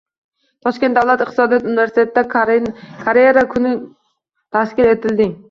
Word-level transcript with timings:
Toshkent 0.67 0.95
davlat 0.97 1.21
iqtisodiyot 1.25 1.67
universitetida 1.71 3.03
“Karera 3.11 3.45
kuni” 3.53 3.77
tashkil 4.59 4.93
etilding 4.97 5.39